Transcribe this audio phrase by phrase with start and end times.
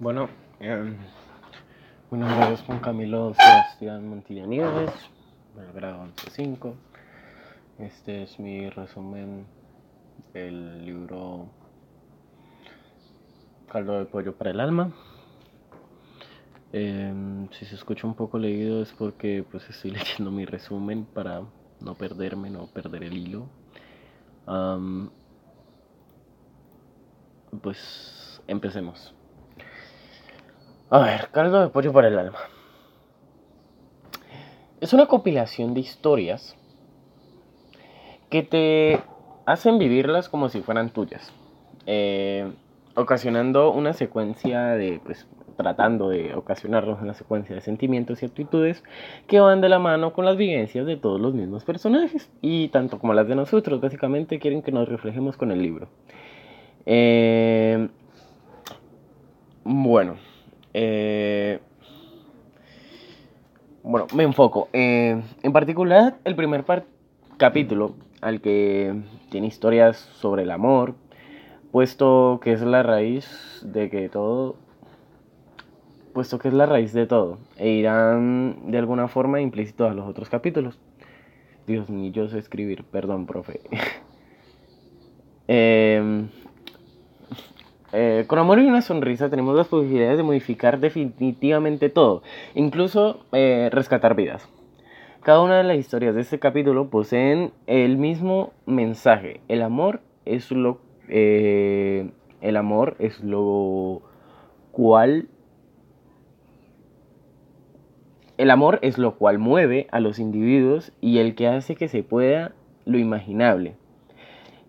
[0.00, 0.28] Bueno,
[0.58, 0.92] eh,
[2.10, 4.90] mi nombre es Juan Camilo Sebastián Montilla Nieves,
[5.54, 6.74] del grado 11.5.
[7.78, 9.46] Este es mi resumen
[10.32, 11.46] del libro
[13.70, 14.90] Caldo de Pollo para el Alma.
[16.72, 21.42] Em, si se escucha un poco leído es porque pues estoy leyendo mi resumen para
[21.80, 23.46] no perderme, no perder el hilo.
[27.62, 29.13] Pues empecemos.
[30.90, 32.38] A ver, caldo de pollo para el alma.
[34.80, 36.56] Es una compilación de historias
[38.28, 39.00] que te
[39.46, 41.32] hacen vivirlas como si fueran tuyas,
[41.86, 42.52] eh,
[42.94, 48.82] ocasionando una secuencia de, pues, tratando de ocasionarnos una secuencia de sentimientos y actitudes
[49.26, 52.98] que van de la mano con las vivencias de todos los mismos personajes y tanto
[52.98, 55.88] como las de nosotros, básicamente quieren que nos reflejemos con el libro.
[56.84, 57.88] Eh,
[59.64, 60.33] bueno.
[60.74, 61.60] Eh,
[63.84, 64.68] bueno, me enfoco.
[64.72, 66.64] Eh, en particular, el primer
[67.36, 68.94] capítulo, al que
[69.30, 70.94] tiene historias sobre el amor,
[71.70, 74.56] puesto que es la raíz de que todo.
[76.12, 80.08] Puesto que es la raíz de todo, e irán de alguna forma implícitos a los
[80.08, 80.78] otros capítulos.
[81.66, 83.60] Dios mío, yo sé escribir, perdón, profe.
[85.46, 86.28] Em,
[87.94, 92.22] eh, con amor y una sonrisa tenemos las posibilidades de modificar definitivamente todo,
[92.54, 94.48] incluso eh, rescatar vidas.
[95.22, 99.40] Cada una de las historias de este capítulo poseen el mismo mensaje.
[99.46, 104.02] El amor es lo, eh, el amor es lo
[104.72, 105.28] cual,
[108.38, 112.02] el amor es lo cual mueve a los individuos y el que hace que se
[112.02, 112.52] pueda
[112.84, 113.76] lo imaginable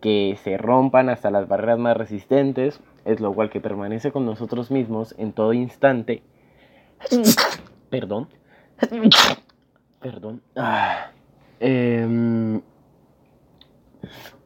[0.00, 4.70] que se rompan hasta las barreras más resistentes, es lo cual que permanece con nosotros
[4.70, 6.22] mismos en todo instante.
[7.90, 8.28] Perdón.
[10.00, 10.42] Perdón.
[10.56, 11.10] Ah.
[11.60, 12.62] Em,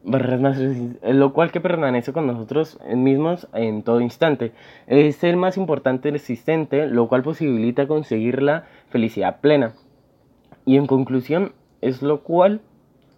[0.05, 4.51] es lo cual que permanece con nosotros mismos en todo instante.
[4.87, 9.73] Es el más importante existente, lo cual posibilita conseguir la felicidad plena.
[10.65, 12.61] Y en conclusión, es lo cual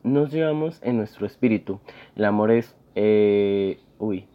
[0.03, 1.79] nos llevamos en nuestro espíritu.
[2.15, 2.75] El amor es...
[2.95, 4.27] eh, uy.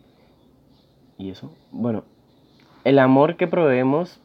[1.19, 1.53] ¿Y eso?
[1.71, 2.05] Bueno.
[2.85, 4.21] El amor que proveemos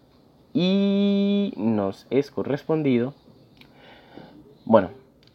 [0.54, 3.14] y nos es correspondido.
[4.66, 4.90] Bueno,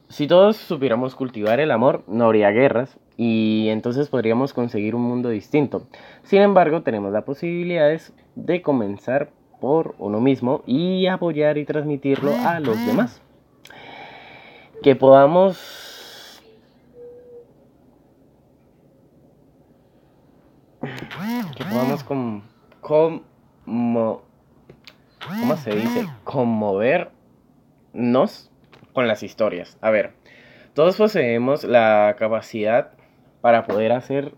[0.08, 5.28] si todos supiéramos cultivar el amor, no habría guerras y entonces podríamos conseguir un mundo
[5.28, 5.86] distinto.
[6.24, 9.30] Sin embargo, tenemos las posibilidades de comenzar
[9.60, 13.22] por uno mismo y apoyar y transmitirlo a los demás.
[14.82, 15.91] Que podamos
[21.62, 22.42] que podamos com,
[22.80, 24.22] como,
[25.26, 26.06] ¿cómo se dice?
[26.24, 27.10] Conmovernos
[28.92, 29.78] con las historias.
[29.80, 30.12] A ver,
[30.74, 32.92] todos poseemos la capacidad
[33.40, 34.34] para poder hacer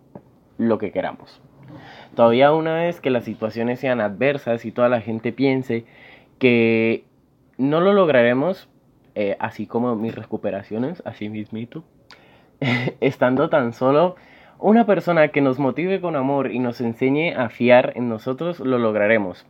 [0.58, 1.40] lo que queramos.
[2.14, 5.84] Todavía una vez que las situaciones sean adversas y toda la gente piense
[6.38, 7.04] que
[7.56, 8.68] no lo lograremos,
[9.14, 11.84] eh, así como mis recuperaciones, así mismito,
[13.00, 14.16] estando tan solo
[14.64, 18.78] una persona que nos motive con amor y nos enseñe a fiar en nosotros, lo
[18.78, 19.44] lograremos.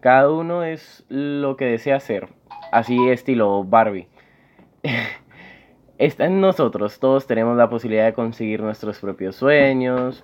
[0.00, 2.28] Cada uno es lo que desea ser,
[2.70, 4.08] así estilo Barbie.
[5.96, 10.22] Está en nosotros, todos tenemos la posibilidad de conseguir nuestros propios sueños.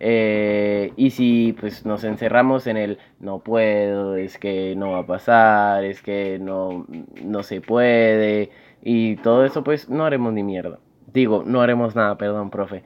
[0.00, 5.06] eh, y si pues nos encerramos en el no puedo, es que no va a
[5.06, 6.86] pasar, es que no,
[7.22, 8.52] no se puede,
[8.82, 10.78] y todo eso pues no haremos ni mierda.
[11.12, 12.84] Digo, no haremos nada, perdón, profe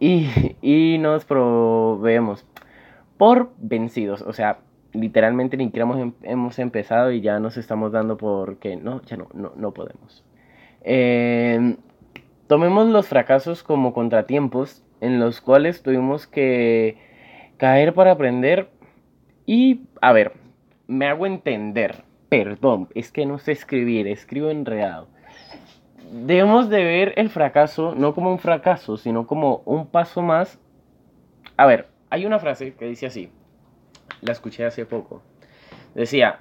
[0.00, 0.28] y,
[0.62, 2.46] y nos proveemos
[3.18, 4.22] por vencidos.
[4.22, 4.58] O sea,
[4.92, 9.16] literalmente ni siquiera em- hemos empezado y ya nos estamos dando por que no, ya
[9.16, 10.24] no, no, no podemos.
[10.82, 11.76] Eh,
[12.46, 16.98] tomemos los fracasos como contratiempos en los cuales tuvimos que
[17.56, 18.70] caer para aprender
[19.46, 20.32] y, a ver,
[20.86, 22.04] me hago entender.
[22.28, 25.08] Perdón, es que no sé escribir, escribo enredado
[26.10, 30.58] debemos de ver el fracaso no como un fracaso, sino como un paso más.
[31.56, 33.30] A ver, hay una frase que dice así,
[34.20, 35.22] la escuché hace poco.
[35.94, 36.40] Decía,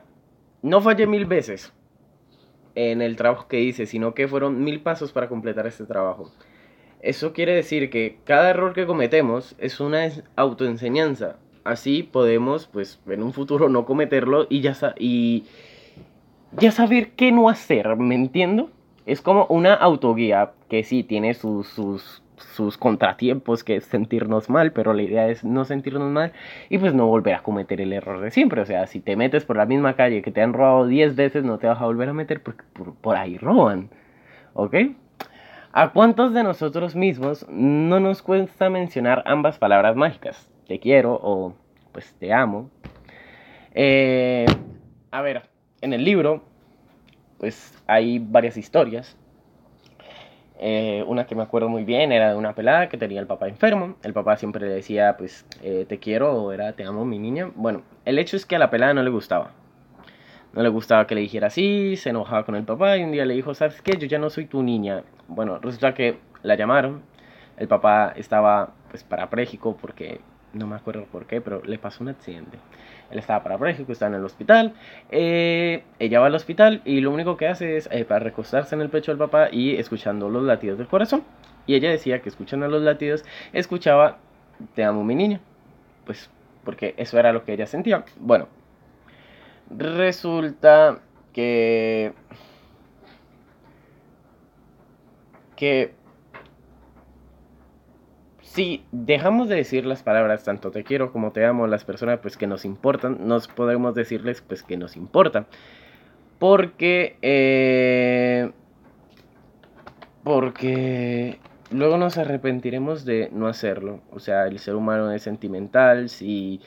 [0.61, 1.73] no fallé mil veces
[2.75, 6.31] en el trabajo que hice, sino que fueron mil pasos para completar este trabajo.
[7.01, 11.37] Eso quiere decir que cada error que cometemos es una autoenseñanza.
[11.63, 15.45] Así podemos, pues, en un futuro no cometerlo y ya, sa- y
[16.51, 18.69] ya saber qué no hacer, ¿me entiendo?
[19.05, 24.71] Es como una autoguía que sí tiene sus, sus sus contratiempos, que es sentirnos mal,
[24.71, 26.33] pero la idea es no sentirnos mal
[26.69, 28.61] y pues no volver a cometer el error de siempre.
[28.61, 31.43] O sea, si te metes por la misma calle que te han robado 10 veces,
[31.43, 32.63] no te vas a volver a meter porque
[33.01, 33.89] por, ahí roban.
[34.53, 34.75] ¿Ok?
[35.71, 40.49] ¿A cuántos de nosotros mismos no nos cuesta mencionar ambas palabras mágicas?
[40.67, 41.55] Te quiero o
[41.91, 42.69] pues te amo.
[43.73, 44.45] Eh,
[45.11, 45.43] a ver,
[45.81, 46.43] en el libro
[47.37, 49.17] pues hay varias historias
[50.57, 53.47] eh, una que me acuerdo muy bien era de una pelada que tenía el papá
[53.47, 53.95] enfermo.
[54.03, 57.51] El papá siempre le decía, pues, eh, te quiero o era te amo, mi niña.
[57.55, 59.51] Bueno, el hecho es que a la pelada no le gustaba.
[60.53, 63.25] No le gustaba que le dijera así, se enojaba con el papá y un día
[63.25, 63.97] le dijo, ¿sabes qué?
[63.97, 65.03] Yo ya no soy tu niña.
[65.27, 67.03] Bueno, resulta que la llamaron.
[67.57, 70.21] El papá estaba, pues, parapléjico porque
[70.55, 72.57] no me acuerdo por qué, pero le pasó un accidente.
[73.11, 74.73] Él estaba parapléjico, estaba en el hospital.
[75.11, 78.81] Eh, ella va al hospital y lo único que hace es eh, para recostarse en
[78.81, 81.23] el pecho del papá y escuchando los latidos del corazón.
[81.67, 84.17] Y ella decía que escuchando los latidos escuchaba
[84.73, 85.41] Te amo mi niña.
[86.05, 86.29] Pues
[86.63, 88.05] porque eso era lo que ella sentía.
[88.17, 88.47] Bueno,
[89.69, 90.99] resulta
[91.33, 92.13] que...
[95.55, 95.93] que
[98.55, 102.37] si dejamos de decir las palabras tanto te quiero como te amo las personas pues
[102.37, 105.47] que nos importan, nos podemos decirles pues que nos importa.
[106.39, 108.51] Porque eh,
[110.23, 114.01] porque luego nos arrepentiremos de no hacerlo.
[114.11, 116.61] O sea, el ser humano es sentimental, si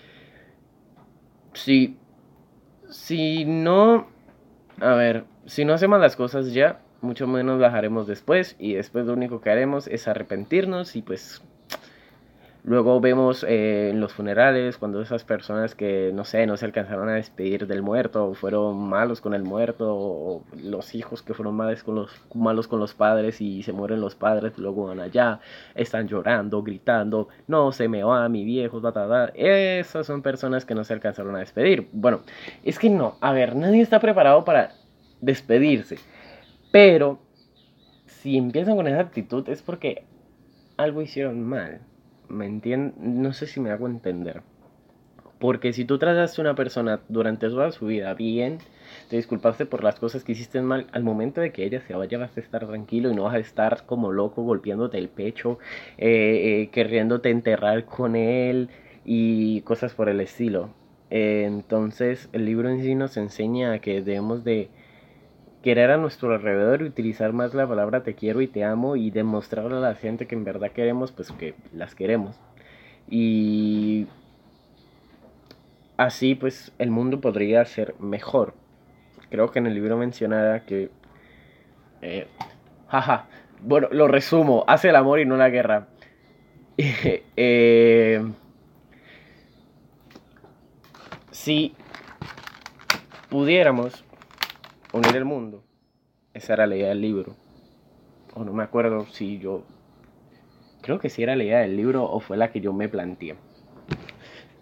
[1.55, 1.97] si
[2.91, 4.09] si no
[4.81, 9.07] a ver, si no hacemos las cosas ya, mucho menos las haremos después y después
[9.07, 11.43] lo único que haremos es arrepentirnos y pues
[12.69, 17.09] Luego vemos eh, en los funerales cuando esas personas que, no sé, no se alcanzaron
[17.09, 21.83] a despedir del muerto, fueron malos con el muerto, o los hijos que fueron malos
[21.83, 25.41] con los, malos con los padres y se mueren los padres, luego van allá,
[25.75, 30.85] están llorando, gritando, no se me va mi viejo, ta, Esas son personas que no
[30.85, 31.89] se alcanzaron a despedir.
[31.93, 32.21] Bueno,
[32.65, 34.73] es que no, a ver, nadie está preparado para
[35.23, 35.97] despedirse.
[36.71, 37.19] Pero
[38.05, 40.05] si empiezan con esa actitud es porque
[40.77, 41.88] algo hicieron mal.
[42.29, 42.97] ¿Me entiendes?
[42.99, 44.43] No sé si me hago entender.
[45.39, 48.59] Porque si tú trataste a una persona durante toda su vida bien,
[49.09, 52.19] te disculpaste por las cosas que hiciste mal, al momento de que ella se vaya
[52.19, 55.59] vas a estar tranquilo y no vas a estar como loco golpeándote el pecho,
[55.97, 58.69] eh, eh, queriéndote enterrar con él
[59.05, 60.71] y cosas por el estilo.
[61.11, 64.69] Eh, entonces el libro en sí nos enseña que debemos de
[65.63, 69.11] querer a nuestro alrededor y utilizar más la palabra te quiero y te amo y
[69.11, 72.39] demostrarle a la gente que en verdad queremos, pues que las queremos.
[73.11, 74.07] Y
[75.97, 78.55] así pues el mundo podría ser mejor.
[79.31, 80.91] Creo que en el libro mencionaba que...
[82.01, 82.29] Eh,
[82.89, 83.27] jaja,
[83.61, 85.89] bueno, lo resumo, hace el amor y no la guerra.
[86.79, 88.23] eh,
[91.33, 91.75] si
[93.29, 94.05] pudiéramos
[94.93, 95.63] unir el mundo.
[96.35, 97.37] Esa era la idea del libro.
[98.35, 99.65] O no me acuerdo si yo...
[100.83, 103.37] Creo que si era la idea del libro o fue la que yo me planteé.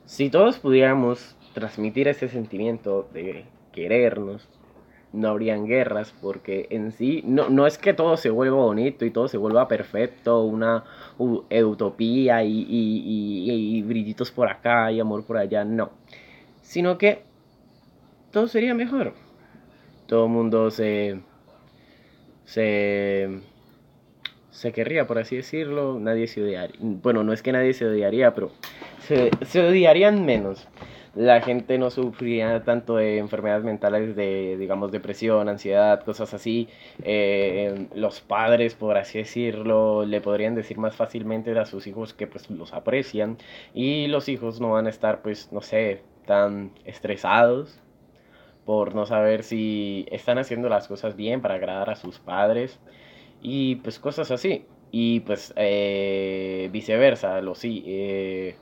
[0.06, 4.48] Si todos pudiéramos transmitir ese sentimiento de querernos,
[5.12, 9.10] no habrían guerras, porque en sí no, no es que todo se vuelva bonito y
[9.10, 10.84] todo se vuelva perfecto, una
[11.18, 15.90] utopía y, y, y, y brillitos por acá y amor por allá, no.
[16.62, 17.22] Sino que
[18.30, 19.14] todo sería mejor
[20.06, 21.20] todo el mundo se,
[22.44, 23.40] se,
[24.50, 26.76] se querría, por así decirlo, nadie se odiaría.
[26.80, 28.50] Bueno, no es que nadie se odiaría, pero
[29.00, 30.68] se, se odiarían menos.
[31.14, 36.68] La gente no sufriría tanto de enfermedades mentales de, digamos, depresión, ansiedad, cosas así.
[37.02, 42.26] Eh, los padres, por así decirlo, le podrían decir más fácilmente a sus hijos que
[42.26, 43.38] pues los aprecian.
[43.72, 47.80] Y los hijos no van a estar, pues, no sé, tan estresados
[48.66, 52.80] por no saber si están haciendo las cosas bien para agradar a sus padres
[53.40, 54.66] y pues cosas así.
[54.90, 58.56] Y pues eh, viceversa, los, eh,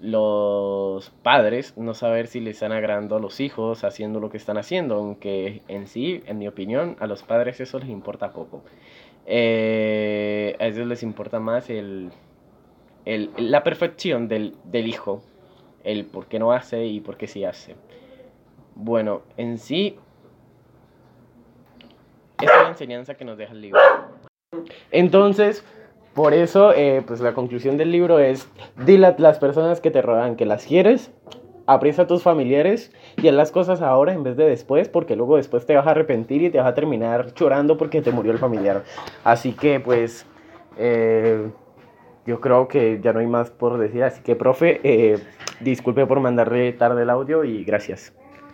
[0.00, 4.58] los padres no saber si les están agradando a los hijos haciendo lo que están
[4.58, 8.62] haciendo, aunque en sí, en mi opinión, a los padres eso les importa poco.
[9.26, 12.10] Eh, a ellos les importa más el,
[13.04, 15.22] el, la perfección del, del hijo,
[15.84, 17.76] el por qué no hace y por qué sí hace.
[18.76, 19.98] Bueno, en sí,
[22.40, 23.80] es la enseñanza que nos deja el libro.
[24.92, 25.64] Entonces,
[26.14, 28.48] por eso, eh, pues la conclusión del libro es,
[28.84, 31.10] dile a las personas que te rodean que las quieres,
[31.66, 35.36] aprecia a tus familiares y haz las cosas ahora en vez de después, porque luego
[35.36, 38.38] después te vas a arrepentir y te vas a terminar llorando porque te murió el
[38.38, 38.84] familiar.
[39.24, 40.26] Así que, pues,
[40.78, 41.48] Eh,
[42.26, 45.18] yo creo que ya no hay más por decir, así que profe, eh,
[45.60, 48.12] disculpe por mandarle tarde el audio y gracias.